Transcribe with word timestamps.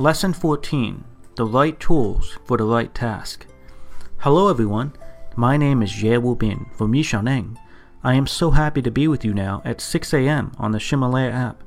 Lesson 0.00 0.32
14 0.32 1.02
The 1.34 1.44
Right 1.44 1.80
Tools 1.80 2.38
for 2.44 2.56
the 2.56 2.62
Right 2.62 2.94
Task. 2.94 3.44
Hello, 4.18 4.48
everyone. 4.48 4.92
My 5.34 5.56
name 5.56 5.82
is 5.82 6.00
Ye 6.00 6.16
Wu 6.18 6.36
Bin 6.36 6.66
from 6.76 6.94
Yi 6.94 7.02
Xiaoneng. 7.02 7.56
I 8.04 8.14
am 8.14 8.28
so 8.28 8.52
happy 8.52 8.80
to 8.82 8.92
be 8.92 9.08
with 9.08 9.24
you 9.24 9.34
now 9.34 9.60
at 9.64 9.80
6 9.80 10.14
a.m. 10.14 10.52
on 10.56 10.70
the 10.70 10.78
Ximalaya 10.78 11.32
app. 11.32 11.64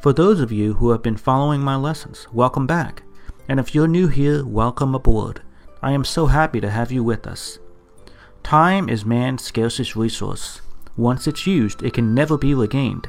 For 0.00 0.14
those 0.14 0.40
of 0.40 0.50
you 0.50 0.72
who 0.72 0.92
have 0.92 1.02
been 1.02 1.18
following 1.18 1.60
my 1.60 1.76
lessons, 1.76 2.26
welcome 2.32 2.66
back. 2.66 3.02
And 3.50 3.60
if 3.60 3.74
you're 3.74 3.86
new 3.86 4.08
here, 4.08 4.46
welcome 4.46 4.94
aboard. 4.94 5.42
I 5.82 5.92
am 5.92 6.06
so 6.06 6.24
happy 6.24 6.62
to 6.62 6.70
have 6.70 6.90
you 6.90 7.04
with 7.04 7.26
us. 7.26 7.58
Time 8.42 8.88
is 8.88 9.04
man's 9.04 9.44
scarcest 9.44 9.94
resource. 9.94 10.62
Once 10.96 11.26
it's 11.26 11.46
used, 11.46 11.82
it 11.82 11.92
can 11.92 12.14
never 12.14 12.38
be 12.38 12.54
regained. 12.54 13.08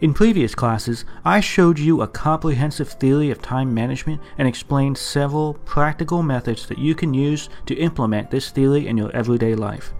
In 0.00 0.14
previous 0.14 0.54
classes, 0.54 1.04
I 1.24 1.40
showed 1.40 1.76
you 1.76 2.02
a 2.02 2.06
comprehensive 2.06 2.88
theory 2.88 3.32
of 3.32 3.42
time 3.42 3.74
management 3.74 4.20
and 4.38 4.46
explained 4.46 4.96
several 4.96 5.54
practical 5.64 6.22
methods 6.22 6.66
that 6.68 6.78
you 6.78 6.94
can 6.94 7.12
use 7.12 7.48
to 7.66 7.74
implement 7.74 8.30
this 8.30 8.50
theory 8.50 8.86
in 8.86 8.96
your 8.96 9.10
everyday 9.10 9.56
life. 9.56 9.92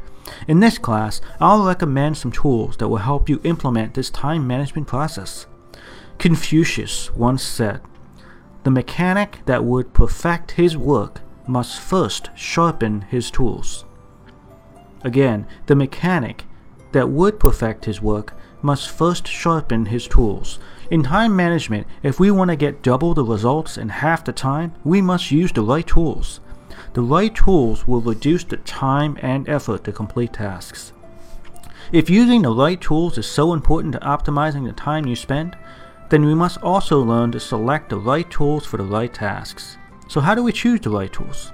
In 0.46 0.60
this 0.60 0.78
class, 0.78 1.20
I'll 1.40 1.66
recommend 1.66 2.16
some 2.16 2.30
tools 2.30 2.76
that 2.76 2.86
will 2.86 2.98
help 2.98 3.28
you 3.28 3.40
implement 3.42 3.94
this 3.94 4.10
time 4.10 4.46
management 4.46 4.86
process. 4.86 5.46
Confucius 6.18 7.12
once 7.16 7.42
said, 7.42 7.80
The 8.62 8.70
mechanic 8.70 9.40
that 9.46 9.64
would 9.64 9.94
perfect 9.94 10.52
his 10.52 10.76
work 10.76 11.22
must 11.48 11.80
first 11.80 12.30
sharpen 12.36 13.00
his 13.02 13.32
tools. 13.32 13.84
Again, 15.02 15.46
the 15.66 15.74
mechanic 15.74 16.44
that 16.92 17.08
would 17.08 17.40
perfect 17.40 17.86
his 17.86 18.00
work 18.00 18.34
must 18.62 18.90
first 18.90 19.26
sharpen 19.26 19.86
his 19.86 20.06
tools. 20.06 20.58
In 20.90 21.02
time 21.02 21.36
management, 21.36 21.86
if 22.02 22.18
we 22.18 22.30
want 22.30 22.50
to 22.50 22.56
get 22.56 22.82
double 22.82 23.14
the 23.14 23.24
results 23.24 23.76
in 23.76 23.88
half 23.88 24.24
the 24.24 24.32
time, 24.32 24.72
we 24.84 25.00
must 25.02 25.30
use 25.30 25.52
the 25.52 25.62
right 25.62 25.86
tools. 25.86 26.40
The 26.94 27.02
right 27.02 27.34
tools 27.34 27.86
will 27.86 28.00
reduce 28.00 28.44
the 28.44 28.56
time 28.58 29.18
and 29.20 29.48
effort 29.48 29.84
to 29.84 29.92
complete 29.92 30.32
tasks. 30.32 30.92
If 31.92 32.10
using 32.10 32.42
the 32.42 32.54
right 32.54 32.80
tools 32.80 33.18
is 33.18 33.26
so 33.26 33.52
important 33.52 33.94
to 33.94 34.00
optimizing 34.00 34.66
the 34.66 34.72
time 34.72 35.06
you 35.06 35.16
spend, 35.16 35.56
then 36.10 36.24
we 36.24 36.34
must 36.34 36.58
also 36.62 37.00
learn 37.02 37.32
to 37.32 37.40
select 37.40 37.90
the 37.90 37.98
right 37.98 38.30
tools 38.30 38.64
for 38.66 38.78
the 38.78 38.84
right 38.84 39.12
tasks. 39.12 39.76
So 40.08 40.20
how 40.20 40.34
do 40.34 40.42
we 40.42 40.52
choose 40.52 40.80
the 40.80 40.90
right 40.90 41.12
tools? 41.12 41.52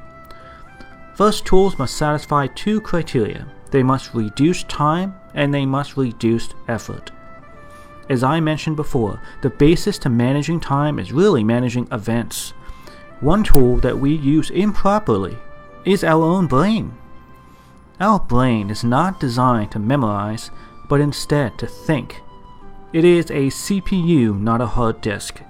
First, 1.14 1.44
tools 1.44 1.78
must 1.78 1.96
satisfy 1.96 2.46
two 2.48 2.80
criteria. 2.80 3.46
They 3.74 3.82
must 3.82 4.14
reduce 4.14 4.62
time 4.62 5.16
and 5.34 5.52
they 5.52 5.66
must 5.66 5.96
reduce 5.96 6.48
effort. 6.68 7.10
As 8.08 8.22
I 8.22 8.38
mentioned 8.38 8.76
before, 8.76 9.20
the 9.42 9.50
basis 9.50 9.98
to 9.98 10.08
managing 10.08 10.60
time 10.60 11.00
is 11.00 11.12
really 11.12 11.42
managing 11.42 11.88
events. 11.90 12.50
One 13.18 13.42
tool 13.42 13.78
that 13.78 13.98
we 13.98 14.14
use 14.14 14.50
improperly 14.50 15.36
is 15.84 16.04
our 16.04 16.22
own 16.22 16.46
brain. 16.46 16.96
Our 17.98 18.20
brain 18.20 18.70
is 18.70 18.84
not 18.84 19.18
designed 19.18 19.72
to 19.72 19.80
memorize, 19.80 20.52
but 20.88 21.00
instead 21.00 21.58
to 21.58 21.66
think. 21.66 22.22
It 22.92 23.04
is 23.04 23.28
a 23.32 23.50
CPU, 23.50 24.40
not 24.40 24.60
a 24.60 24.66
hard 24.66 25.00
disk. 25.00 25.40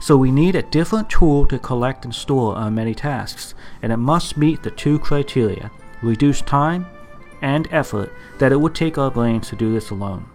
So 0.00 0.16
we 0.16 0.30
need 0.30 0.56
a 0.56 0.62
different 0.62 1.10
tool 1.10 1.44
to 1.48 1.58
collect 1.58 2.06
and 2.06 2.14
store 2.14 2.56
our 2.56 2.70
many 2.70 2.94
tasks, 2.94 3.52
and 3.82 3.92
it 3.92 3.98
must 3.98 4.38
meet 4.38 4.62
the 4.62 4.70
two 4.70 4.98
criteria 4.98 5.70
reduce 6.00 6.40
time 6.40 6.86
and 7.42 7.68
effort 7.70 8.12
that 8.38 8.52
it 8.52 8.60
would 8.60 8.74
take 8.74 8.98
our 8.98 9.10
brains 9.10 9.48
to 9.48 9.56
do 9.56 9.72
this 9.72 9.90
alone. 9.90 10.28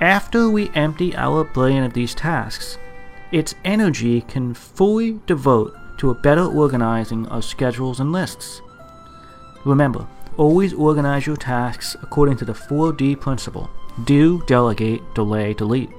After 0.00 0.50
we 0.50 0.70
empty 0.74 1.14
our 1.16 1.44
brain 1.44 1.82
of 1.82 1.94
these 1.94 2.14
tasks, 2.14 2.78
its 3.32 3.54
energy 3.64 4.20
can 4.20 4.54
fully 4.54 5.20
devote 5.26 5.74
to 5.98 6.10
a 6.10 6.14
better 6.14 6.44
organizing 6.44 7.26
of 7.26 7.44
schedules 7.44 8.00
and 8.00 8.12
lists. 8.12 8.60
Remember, 9.64 10.06
always 10.36 10.74
organize 10.74 11.26
your 11.26 11.36
tasks 11.36 11.96
according 12.02 12.36
to 12.36 12.44
the 12.44 12.52
4D 12.52 13.18
principle 13.20 13.70
do, 14.04 14.42
delegate, 14.46 15.02
delay, 15.14 15.54
delete. 15.54 15.90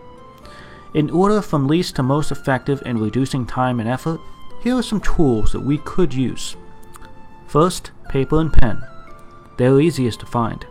In 0.94 1.09
order 1.09 1.41
from 1.41 1.68
least 1.68 1.95
to 1.95 2.03
most 2.03 2.31
effective 2.31 2.84
in 2.85 3.00
reducing 3.00 3.45
time 3.45 3.79
and 3.79 3.89
effort, 3.89 4.22
here 4.62 4.75
are 4.75 4.84
some 4.84 5.01
tools 5.01 5.51
that 5.51 5.62
we 5.62 5.79
could 5.79 6.13
use. 6.13 6.56
First, 7.47 7.91
paper 8.09 8.39
and 8.39 8.53
pen. 8.53 8.84
They're 9.57 9.81
easiest 9.81 10.19
to 10.22 10.25
find. 10.25 10.66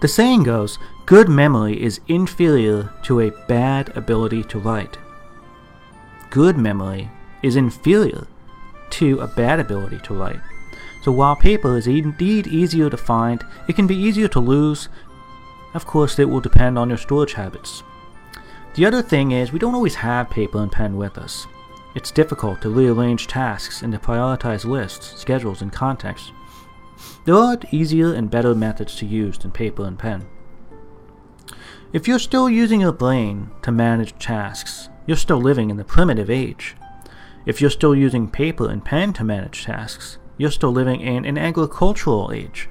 The 0.00 0.08
saying 0.08 0.44
goes, 0.44 0.78
good 1.06 1.28
memory 1.28 1.82
is 1.82 2.00
inferior 2.08 2.92
to 3.02 3.20
a 3.20 3.30
bad 3.46 3.94
ability 3.96 4.44
to 4.44 4.58
write. 4.58 4.98
Good 6.30 6.56
memory 6.56 7.10
is 7.42 7.56
inferior 7.56 8.26
to 8.90 9.20
a 9.20 9.26
bad 9.26 9.60
ability 9.60 9.98
to 10.04 10.14
write. 10.14 10.40
So 11.02 11.12
while 11.12 11.36
paper 11.36 11.76
is 11.76 11.86
indeed 11.86 12.46
easier 12.46 12.90
to 12.90 12.96
find, 12.96 13.44
it 13.68 13.76
can 13.76 13.86
be 13.86 13.96
easier 13.96 14.28
to 14.28 14.40
lose. 14.40 14.88
Of 15.74 15.86
course, 15.86 16.18
it 16.18 16.28
will 16.28 16.40
depend 16.40 16.78
on 16.78 16.88
your 16.88 16.98
storage 16.98 17.34
habits. 17.34 17.82
The 18.74 18.86
other 18.86 19.02
thing 19.02 19.32
is, 19.32 19.52
we 19.52 19.58
don't 19.58 19.74
always 19.74 19.96
have 19.96 20.30
paper 20.30 20.58
and 20.58 20.70
pen 20.70 20.96
with 20.96 21.18
us. 21.18 21.46
It's 21.94 22.10
difficult 22.10 22.62
to 22.62 22.70
rearrange 22.70 23.26
tasks 23.26 23.82
and 23.82 23.92
to 23.92 23.98
prioritize 23.98 24.64
lists, 24.64 25.20
schedules, 25.20 25.60
and 25.62 25.72
contexts 25.72 26.32
there 27.24 27.34
are 27.34 27.58
easier 27.70 28.12
and 28.12 28.30
better 28.30 28.54
methods 28.54 28.96
to 28.96 29.06
use 29.06 29.38
than 29.38 29.50
paper 29.50 29.84
and 29.84 29.98
pen. 29.98 30.26
If 31.92 32.06
you're 32.06 32.18
still 32.18 32.48
using 32.48 32.80
your 32.80 32.92
brain 32.92 33.50
to 33.62 33.72
manage 33.72 34.16
tasks, 34.18 34.88
you're 35.06 35.16
still 35.16 35.40
living 35.40 35.70
in 35.70 35.76
the 35.76 35.84
primitive 35.84 36.30
age. 36.30 36.76
If 37.46 37.60
you're 37.60 37.70
still 37.70 37.94
using 37.94 38.30
paper 38.30 38.70
and 38.70 38.84
pen 38.84 39.12
to 39.14 39.24
manage 39.24 39.64
tasks, 39.64 40.18
you're 40.36 40.50
still 40.50 40.70
living 40.70 41.00
in 41.00 41.24
an 41.24 41.36
agricultural 41.36 42.30
age. 42.32 42.68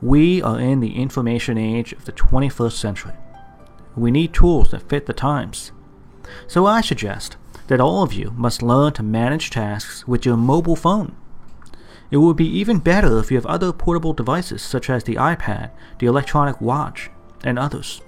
We 0.00 0.40
are 0.40 0.58
in 0.58 0.80
the 0.80 0.96
information 0.96 1.58
age 1.58 1.92
of 1.92 2.06
the 2.06 2.12
21st 2.12 2.72
century. 2.72 3.12
We 3.94 4.10
need 4.10 4.32
tools 4.32 4.70
that 4.70 4.88
fit 4.88 5.04
the 5.04 5.12
times. 5.12 5.72
So 6.46 6.64
I 6.64 6.80
suggest 6.80 7.36
that 7.66 7.80
all 7.80 8.02
of 8.02 8.14
you 8.14 8.30
must 8.30 8.62
learn 8.62 8.94
to 8.94 9.02
manage 9.02 9.50
tasks 9.50 10.08
with 10.08 10.24
your 10.24 10.36
mobile 10.36 10.76
phone. 10.76 11.16
It 12.10 12.16
would 12.16 12.36
be 12.36 12.48
even 12.48 12.78
better 12.78 13.18
if 13.18 13.30
you 13.30 13.36
have 13.36 13.46
other 13.46 13.72
portable 13.72 14.12
devices 14.12 14.62
such 14.62 14.90
as 14.90 15.04
the 15.04 15.14
iPad, 15.14 15.70
the 15.98 16.06
electronic 16.06 16.60
watch, 16.60 17.10
and 17.44 17.58
others. 17.58 18.02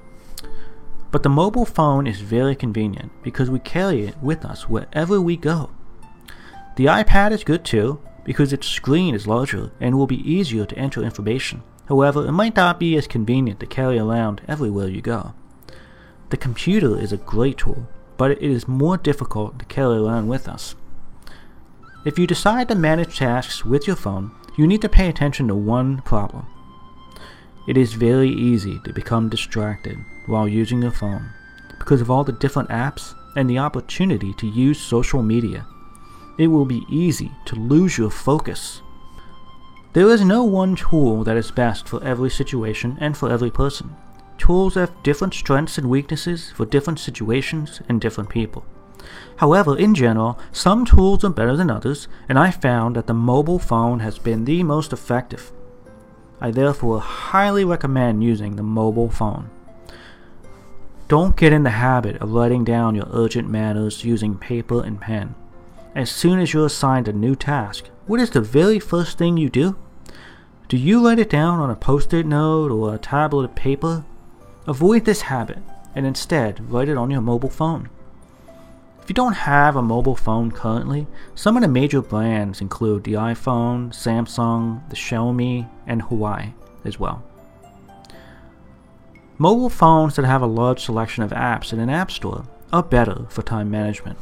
But 1.10 1.22
the 1.22 1.28
mobile 1.28 1.66
phone 1.66 2.06
is 2.06 2.20
very 2.20 2.56
convenient 2.56 3.12
because 3.22 3.50
we 3.50 3.58
carry 3.58 4.06
it 4.06 4.16
with 4.22 4.44
us 4.44 4.68
wherever 4.68 5.20
we 5.20 5.36
go. 5.36 5.70
The 6.76 6.86
iPad 6.86 7.32
is 7.32 7.44
good 7.44 7.64
too 7.64 8.00
because 8.24 8.52
its 8.52 8.66
screen 8.66 9.14
is 9.14 9.26
larger 9.26 9.70
and 9.78 9.96
will 9.96 10.06
be 10.06 10.28
easier 10.28 10.64
to 10.64 10.78
enter 10.78 11.02
information. 11.02 11.62
However, 11.86 12.26
it 12.26 12.32
might 12.32 12.56
not 12.56 12.80
be 12.80 12.96
as 12.96 13.06
convenient 13.06 13.60
to 13.60 13.66
carry 13.66 13.98
around 13.98 14.40
everywhere 14.48 14.88
you 14.88 15.02
go. 15.02 15.34
The 16.30 16.36
computer 16.38 16.98
is 16.98 17.12
a 17.12 17.18
great 17.18 17.58
tool, 17.58 17.86
but 18.16 18.30
it 18.30 18.42
is 18.42 18.66
more 18.66 18.96
difficult 18.96 19.58
to 19.58 19.64
carry 19.66 19.98
around 19.98 20.28
with 20.28 20.48
us. 20.48 20.74
If 22.04 22.18
you 22.18 22.26
decide 22.26 22.68
to 22.68 22.74
manage 22.74 23.18
tasks 23.18 23.64
with 23.64 23.86
your 23.86 23.94
phone, 23.94 24.32
you 24.56 24.66
need 24.66 24.82
to 24.82 24.88
pay 24.88 25.08
attention 25.08 25.46
to 25.48 25.54
one 25.54 26.02
problem. 26.02 26.46
It 27.68 27.76
is 27.76 27.92
very 27.92 28.28
easy 28.28 28.80
to 28.80 28.92
become 28.92 29.28
distracted 29.28 29.98
while 30.26 30.48
using 30.48 30.82
your 30.82 30.90
phone 30.90 31.30
because 31.78 32.00
of 32.00 32.10
all 32.10 32.24
the 32.24 32.32
different 32.32 32.70
apps 32.70 33.14
and 33.36 33.48
the 33.48 33.58
opportunity 33.58 34.34
to 34.34 34.48
use 34.48 34.80
social 34.80 35.22
media. 35.22 35.64
It 36.38 36.48
will 36.48 36.64
be 36.64 36.84
easy 36.90 37.30
to 37.44 37.54
lose 37.54 37.98
your 37.98 38.10
focus. 38.10 38.82
There 39.92 40.08
is 40.08 40.24
no 40.24 40.42
one 40.42 40.74
tool 40.74 41.22
that 41.22 41.36
is 41.36 41.52
best 41.52 41.86
for 41.86 42.02
every 42.02 42.30
situation 42.30 42.98
and 43.00 43.16
for 43.16 43.30
every 43.30 43.50
person. 43.50 43.94
Tools 44.38 44.74
have 44.74 45.02
different 45.04 45.34
strengths 45.34 45.78
and 45.78 45.88
weaknesses 45.88 46.50
for 46.50 46.66
different 46.66 46.98
situations 46.98 47.80
and 47.88 48.00
different 48.00 48.28
people. 48.28 48.64
However, 49.36 49.76
in 49.76 49.94
general, 49.94 50.38
some 50.52 50.84
tools 50.84 51.24
are 51.24 51.30
better 51.30 51.56
than 51.56 51.70
others, 51.70 52.08
and 52.28 52.38
I 52.38 52.50
found 52.50 52.96
that 52.96 53.06
the 53.06 53.14
mobile 53.14 53.58
phone 53.58 54.00
has 54.00 54.18
been 54.18 54.44
the 54.44 54.62
most 54.62 54.92
effective. 54.92 55.52
I 56.40 56.50
therefore 56.50 57.00
highly 57.00 57.64
recommend 57.64 58.24
using 58.24 58.56
the 58.56 58.62
mobile 58.62 59.10
phone. 59.10 59.50
Don't 61.08 61.36
get 61.36 61.52
in 61.52 61.62
the 61.62 61.70
habit 61.70 62.16
of 62.22 62.32
writing 62.32 62.64
down 62.64 62.94
your 62.94 63.06
urgent 63.12 63.48
matters 63.48 64.04
using 64.04 64.36
paper 64.36 64.82
and 64.82 65.00
pen. 65.00 65.34
as 65.94 66.10
soon 66.10 66.40
as 66.40 66.54
you're 66.54 66.66
assigned 66.66 67.06
a 67.06 67.12
new 67.12 67.36
task, 67.36 67.90
what 68.06 68.18
is 68.18 68.30
the 68.30 68.40
very 68.40 68.78
first 68.78 69.18
thing 69.18 69.36
you 69.36 69.50
do? 69.50 69.76
Do 70.68 70.78
you 70.78 71.04
write 71.04 71.18
it 71.18 71.28
down 71.28 71.60
on 71.60 71.68
a 71.68 71.76
post 71.76 72.14
it 72.14 72.24
note 72.24 72.70
or 72.70 72.94
a 72.94 72.98
tablet 72.98 73.44
of 73.44 73.54
paper? 73.54 74.04
Avoid 74.66 75.04
this 75.04 75.22
habit 75.22 75.58
and 75.94 76.06
instead 76.06 76.72
write 76.72 76.88
it 76.88 76.96
on 76.96 77.10
your 77.10 77.20
mobile 77.20 77.50
phone. 77.50 77.90
If 79.02 79.08
you 79.08 79.14
don't 79.14 79.32
have 79.32 79.74
a 79.74 79.82
mobile 79.82 80.14
phone 80.14 80.52
currently, 80.52 81.08
some 81.34 81.56
of 81.56 81.62
the 81.62 81.68
major 81.68 82.00
brands 82.00 82.60
include 82.60 83.02
the 83.02 83.14
iPhone, 83.14 83.88
Samsung, 83.88 84.88
the 84.90 84.94
Xiaomi, 84.94 85.68
and 85.88 86.02
Huawei 86.02 86.52
as 86.84 87.00
well. 87.00 87.24
Mobile 89.38 89.70
phones 89.70 90.14
that 90.14 90.24
have 90.24 90.42
a 90.42 90.46
large 90.46 90.84
selection 90.84 91.24
of 91.24 91.32
apps 91.32 91.72
in 91.72 91.80
an 91.80 91.90
app 91.90 92.12
store 92.12 92.44
are 92.72 92.84
better 92.84 93.26
for 93.28 93.42
time 93.42 93.68
management. 93.72 94.20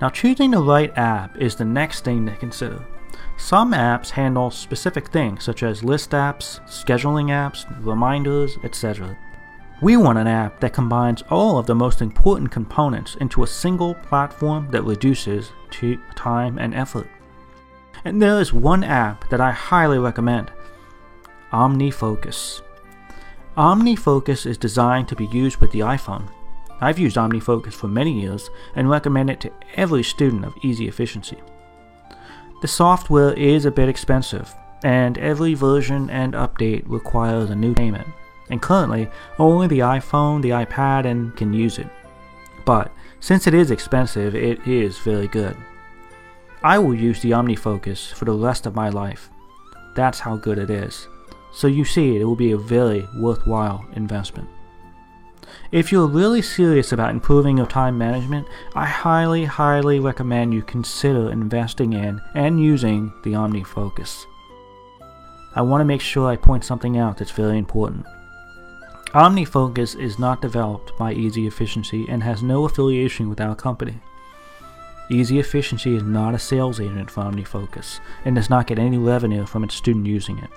Now, 0.00 0.08
choosing 0.08 0.52
the 0.52 0.62
right 0.62 0.96
app 0.96 1.36
is 1.36 1.54
the 1.54 1.66
next 1.66 2.02
thing 2.02 2.24
to 2.24 2.34
consider. 2.36 2.82
Some 3.36 3.72
apps 3.72 4.08
handle 4.08 4.50
specific 4.50 5.08
things 5.08 5.44
such 5.44 5.62
as 5.62 5.84
list 5.84 6.12
apps, 6.12 6.60
scheduling 6.66 7.26
apps, 7.26 7.66
reminders, 7.84 8.56
etc. 8.64 9.18
We 9.82 9.96
want 9.96 10.18
an 10.18 10.28
app 10.28 10.60
that 10.60 10.72
combines 10.72 11.22
all 11.30 11.58
of 11.58 11.66
the 11.66 11.74
most 11.74 12.00
important 12.00 12.50
components 12.50 13.16
into 13.16 13.42
a 13.42 13.46
single 13.46 13.94
platform 13.94 14.70
that 14.70 14.84
reduces 14.84 15.52
time 16.14 16.58
and 16.58 16.74
effort. 16.74 17.08
And 18.04 18.22
there 18.22 18.40
is 18.40 18.52
one 18.52 18.84
app 18.84 19.28
that 19.30 19.40
I 19.40 19.50
highly 19.50 19.98
recommend 19.98 20.50
OmniFocus. 21.52 22.62
OmniFocus 23.56 24.46
is 24.46 24.56
designed 24.56 25.08
to 25.08 25.16
be 25.16 25.26
used 25.26 25.58
with 25.58 25.72
the 25.72 25.80
iPhone. 25.80 26.28
I've 26.80 26.98
used 26.98 27.16
OmniFocus 27.16 27.72
for 27.72 27.88
many 27.88 28.20
years 28.20 28.50
and 28.76 28.88
recommend 28.88 29.30
it 29.30 29.40
to 29.40 29.52
every 29.74 30.02
student 30.02 30.44
of 30.44 30.54
easy 30.62 30.88
efficiency. 30.88 31.38
The 32.62 32.68
software 32.68 33.32
is 33.34 33.64
a 33.64 33.70
bit 33.70 33.88
expensive, 33.88 34.54
and 34.82 35.18
every 35.18 35.54
version 35.54 36.10
and 36.10 36.34
update 36.34 36.84
requires 36.86 37.50
a 37.50 37.54
new 37.54 37.74
payment. 37.74 38.08
And 38.50 38.60
currently, 38.60 39.08
only 39.38 39.66
the 39.66 39.78
iPhone, 39.80 40.42
the 40.42 40.50
iPad, 40.50 41.06
and 41.06 41.34
can 41.36 41.52
use 41.52 41.78
it. 41.78 41.88
But 42.64 42.92
since 43.20 43.46
it 43.46 43.54
is 43.54 43.70
expensive, 43.70 44.34
it 44.34 44.66
is 44.66 44.98
very 44.98 45.28
good. 45.28 45.56
I 46.62 46.78
will 46.78 46.94
use 46.94 47.20
the 47.20 47.32
OmniFocus 47.32 48.12
for 48.12 48.24
the 48.24 48.32
rest 48.32 48.66
of 48.66 48.74
my 48.74 48.88
life. 48.88 49.30
That's 49.94 50.20
how 50.20 50.36
good 50.36 50.58
it 50.58 50.70
is. 50.70 51.08
So 51.52 51.66
you 51.66 51.84
see, 51.84 52.16
it 52.16 52.24
will 52.24 52.36
be 52.36 52.52
a 52.52 52.58
very 52.58 53.06
worthwhile 53.16 53.84
investment. 53.94 54.48
If 55.72 55.92
you're 55.92 56.06
really 56.06 56.42
serious 56.42 56.92
about 56.92 57.10
improving 57.10 57.58
your 57.58 57.66
time 57.66 57.96
management, 57.98 58.46
I 58.74 58.86
highly, 58.86 59.44
highly 59.44 60.00
recommend 60.00 60.54
you 60.54 60.62
consider 60.62 61.30
investing 61.30 61.92
in 61.92 62.20
and 62.34 62.60
using 62.60 63.12
the 63.24 63.32
OmniFocus. 63.32 64.24
I 65.54 65.62
want 65.62 65.80
to 65.80 65.84
make 65.84 66.00
sure 66.00 66.28
I 66.28 66.36
point 66.36 66.64
something 66.64 66.98
out 66.98 67.18
that's 67.18 67.30
very 67.30 67.58
important. 67.58 68.06
OmniFocus 69.14 69.96
is 69.96 70.18
not 70.18 70.42
developed 70.42 70.98
by 70.98 71.12
Easy 71.12 71.46
Efficiency 71.46 72.04
and 72.08 72.20
has 72.24 72.42
no 72.42 72.64
affiliation 72.64 73.28
with 73.28 73.40
our 73.40 73.54
company. 73.54 74.00
Easy 75.08 75.38
Efficiency 75.38 75.94
is 75.94 76.02
not 76.02 76.34
a 76.34 76.38
sales 76.38 76.80
agent 76.80 77.08
for 77.08 77.22
OmniFocus 77.22 78.00
and 78.24 78.34
does 78.34 78.50
not 78.50 78.66
get 78.66 78.80
any 78.80 78.98
revenue 78.98 79.46
from 79.46 79.62
its 79.62 79.76
student 79.76 80.04
using 80.04 80.38
it. 80.38 80.50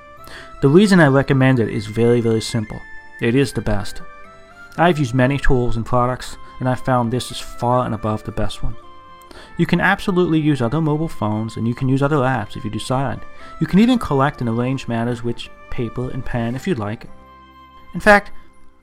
The 0.63 0.69
reason 0.69 0.99
I 0.99 1.05
recommend 1.05 1.59
it 1.59 1.69
is 1.69 1.85
very, 1.85 2.19
very 2.19 2.41
simple. 2.41 2.81
It 3.21 3.35
is 3.35 3.53
the 3.53 3.61
best. 3.61 4.01
I've 4.75 4.97
used 4.97 5.13
many 5.13 5.37
tools 5.37 5.77
and 5.77 5.85
products, 5.85 6.35
and 6.59 6.67
I've 6.67 6.83
found 6.83 7.13
this 7.13 7.29
is 7.29 7.39
far 7.39 7.85
and 7.85 7.93
above 7.93 8.23
the 8.23 8.31
best 8.31 8.63
one. 8.63 8.75
You 9.59 9.67
can 9.67 9.79
absolutely 9.79 10.39
use 10.39 10.63
other 10.63 10.81
mobile 10.81 11.07
phones, 11.07 11.57
and 11.57 11.67
you 11.67 11.75
can 11.75 11.89
use 11.89 12.01
other 12.01 12.17
apps 12.17 12.57
if 12.57 12.65
you 12.65 12.71
decide. 12.71 13.19
You 13.61 13.67
can 13.67 13.77
even 13.77 13.99
collect 13.99 14.41
and 14.41 14.49
arrange 14.49 14.87
matters 14.87 15.23
with 15.23 15.47
paper 15.69 16.09
and 16.09 16.25
pen 16.25 16.55
if 16.55 16.65
you'd 16.65 16.79
like. 16.79 17.05
In 17.93 17.99
fact, 17.99 18.31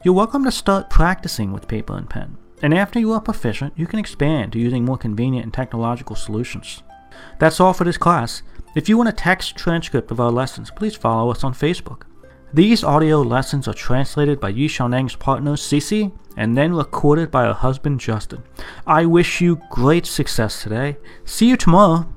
you're 0.05 0.13
welcome 0.13 0.45
to 0.45 0.53
start 0.53 0.91
practicing 0.91 1.51
with 1.51 1.67
paper 1.67 1.97
and 1.97 2.11
pen, 2.11 2.37
and 2.61 2.75
after 2.75 2.99
you 2.99 3.11
are 3.13 3.21
proficient, 3.23 3.73
you 3.75 3.87
can 3.87 3.99
expand 3.99 4.53
to 4.53 4.59
using 4.59 4.85
more 4.85 4.99
convenient 4.99 5.45
and 5.45 5.55
technological 5.55 6.15
solutions. 6.15 6.83
That's 7.39 7.59
all 7.59 7.73
for 7.73 7.85
this 7.85 7.97
class. 7.97 8.43
If 8.75 8.87
you 8.87 8.99
want 8.99 9.09
a 9.09 9.13
text 9.13 9.57
transcript 9.57 10.11
of 10.11 10.21
our 10.21 10.31
lessons, 10.31 10.71
please 10.71 10.95
follow 10.95 11.31
us 11.31 11.43
on 11.43 11.55
Facebook. 11.55 12.03
These 12.53 12.85
audio 12.85 13.23
lessons 13.23 13.67
are 13.67 13.73
translated 13.73 14.41
by 14.41 14.51
Yi 14.51 14.69
Xiaoneng's 14.69 15.17
partner 15.17 15.53
Cici 15.53 16.13
and 16.37 16.55
then 16.55 16.75
recorded 16.75 17.31
by 17.31 17.45
her 17.45 17.55
husband 17.55 17.99
Justin. 17.99 18.43
I 18.87 19.07
wish 19.07 19.41
you 19.41 19.59
great 19.71 20.05
success 20.05 20.63
today. 20.63 20.99
See 21.25 21.49
you 21.49 21.57
tomorrow. 21.57 22.14